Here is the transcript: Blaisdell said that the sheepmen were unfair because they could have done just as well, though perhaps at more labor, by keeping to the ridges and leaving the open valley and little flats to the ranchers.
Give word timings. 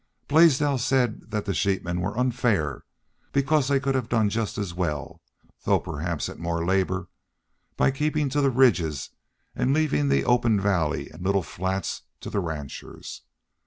Blaisdell 0.27 0.79
said 0.79 1.29
that 1.29 1.45
the 1.45 1.53
sheepmen 1.53 2.01
were 2.01 2.17
unfair 2.17 2.83
because 3.33 3.67
they 3.67 3.79
could 3.79 3.93
have 3.93 4.09
done 4.09 4.31
just 4.31 4.57
as 4.57 4.73
well, 4.73 5.21
though 5.63 5.79
perhaps 5.79 6.27
at 6.27 6.39
more 6.39 6.65
labor, 6.65 7.07
by 7.77 7.91
keeping 7.91 8.27
to 8.27 8.41
the 8.41 8.49
ridges 8.49 9.11
and 9.55 9.75
leaving 9.75 10.09
the 10.09 10.25
open 10.25 10.59
valley 10.59 11.07
and 11.11 11.23
little 11.23 11.43
flats 11.43 12.01
to 12.19 12.31
the 12.31 12.39
ranchers. 12.39 13.21